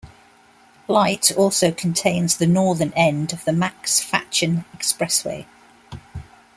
[0.87, 5.45] Light also contains the northern end of the Max Fatchen Expressway.